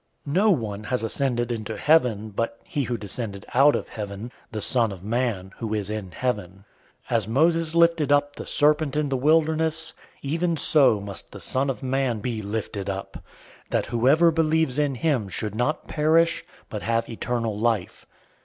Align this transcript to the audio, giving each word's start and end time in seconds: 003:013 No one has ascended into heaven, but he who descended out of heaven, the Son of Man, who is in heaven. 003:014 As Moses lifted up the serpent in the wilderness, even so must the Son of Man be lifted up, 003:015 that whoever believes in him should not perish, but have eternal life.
003:013 0.27 0.33
No 0.33 0.49
one 0.49 0.83
has 0.85 1.03
ascended 1.03 1.51
into 1.51 1.77
heaven, 1.77 2.29
but 2.31 2.59
he 2.63 2.85
who 2.85 2.97
descended 2.97 3.45
out 3.53 3.75
of 3.75 3.87
heaven, 3.89 4.31
the 4.51 4.59
Son 4.59 4.91
of 4.91 5.03
Man, 5.03 5.51
who 5.57 5.75
is 5.75 5.91
in 5.91 6.09
heaven. 6.11 6.65
003:014 7.11 7.17
As 7.17 7.27
Moses 7.27 7.75
lifted 7.75 8.11
up 8.11 8.35
the 8.35 8.47
serpent 8.47 8.95
in 8.95 9.09
the 9.09 9.15
wilderness, 9.17 9.93
even 10.23 10.57
so 10.57 10.99
must 10.99 11.31
the 11.31 11.39
Son 11.39 11.69
of 11.69 11.83
Man 11.83 12.19
be 12.19 12.39
lifted 12.41 12.89
up, 12.89 13.13
003:015 13.69 13.69
that 13.69 13.85
whoever 13.85 14.31
believes 14.31 14.79
in 14.79 14.95
him 14.95 15.29
should 15.29 15.53
not 15.53 15.87
perish, 15.87 16.43
but 16.67 16.81
have 16.81 17.07
eternal 17.07 17.55
life. 17.55 18.07